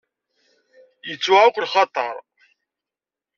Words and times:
Yettwaɣ-ak 1.09 1.57
lxaṭer? 1.65 2.15